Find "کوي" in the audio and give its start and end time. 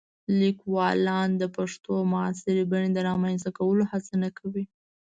4.37-4.65